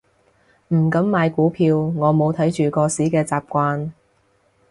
[0.69, 3.91] 唔敢買股票，我冇睇住個市嘅習慣